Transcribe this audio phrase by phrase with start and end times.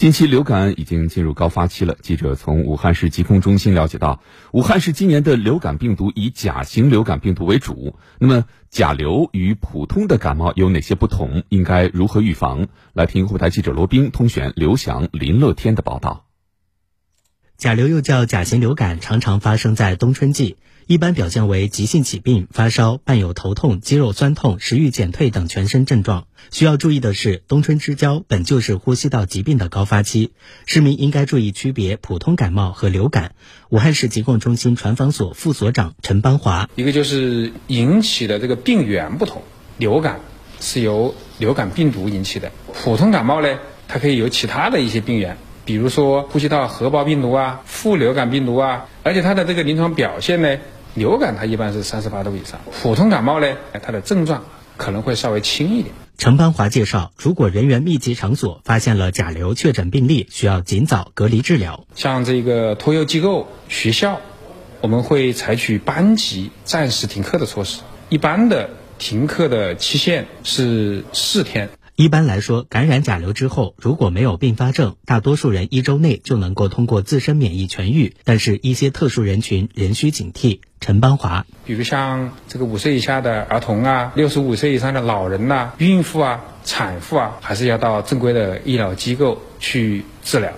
[0.00, 1.94] 近期流感已经进入高发期了。
[2.00, 7.98] 记者从武汉市疾控中心了解到，武汉市今年的流感病毒以甲型流感病毒为主。
[8.18, 11.42] 那么，甲流与普通的感冒有哪些不同？
[11.50, 12.68] 应该如何预防？
[12.94, 16.24] 来听湖台记者罗斌、通选刘翔、林乐天的报道。
[17.58, 20.56] 甲流又叫甲型流感，常常发生在冬春季。
[20.90, 26.26] 一般表现为急性起病、发烧，伴有头痛、肌肉酸痛、食欲减退等全身症状。
[26.50, 30.32] 需要注意的是，冬春之交本就是呼吸道疾病的高发期，
[30.66, 33.36] 市民应该注意区别普通感冒和流感。
[33.68, 39.42] 武汉市疾控中心传防所副所长陈邦华：一个就是引起的这个病源不同，
[39.78, 40.18] 流感
[40.58, 45.36] 是由流感病毒引起的，普通感冒呢，它可以有其他的一些病源。
[45.64, 50.58] 比如说呼吸道合胞病毒啊、副流感病毒啊，而且它的这个临床表现呢。
[50.94, 54.44] 流感它一般是三十八度以上，普通感冒呢，它的症状
[54.76, 55.94] 可能会稍微轻一点。
[56.18, 61.86] 陈邦华介绍，如果人员密集场所发现了甲流确诊病例，需要尽早隔离治疗。
[61.94, 64.20] 像这个托幼机构、学校，
[64.80, 71.70] 我们会采取班级暂时停课的措施，一般的停课的期限是四天。
[72.00, 78.14] 一般来说，感染甲流之后，如果没有并发症，大多数人一周内就能够通过自身免疫痊愈。
[78.24, 80.60] 但是，一些特殊人群仍需警惕。
[80.80, 90.54] 陈邦华，比如像这个五岁以下的儿童啊，六十五岁以上的老人呐，孕妇啊，产妇啊，还是要到正规的医疗机构去治疗。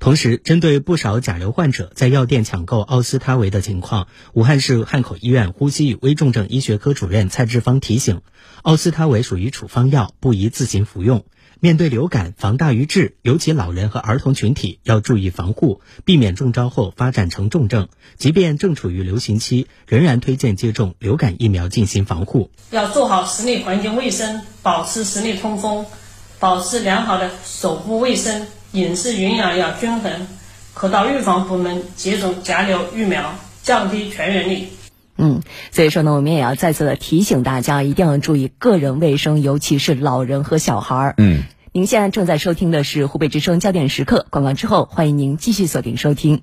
[0.00, 8.20] 同时，针对不少甲流患者在药店抢购奥司他韦的情况，武汉市汉口医院呼吸与危重症医学科主任蔡志芳提醒，
[8.62, 11.24] 奥司他韦属于处方药，不宜自行服用。
[11.60, 17.88] 面对流感，防大于治，尤其老人和儿童群体要注意防护，避免中招后发展成重症。
[18.18, 22.50] 即便正处于流行期，仍然推荐接种流感疫苗进行防护。
[22.70, 25.86] 要做好室内环境卫生，保持室内通风，
[26.38, 28.46] 保持良好的手部卫生。
[28.74, 30.12] 饮食营养要均衡，
[30.74, 34.66] 可到预防部门接种甲流疫苗，降低传染力。
[35.16, 41.14] 嗯，所以说呢，我们也要再次的提醒大家，一定要注意个人卫生，尤其是老人和小孩儿。
[41.18, 46.42] 嗯，您现在正在收听的是湖北之声焦点时刻，广告之后，欢迎您继续锁定收听。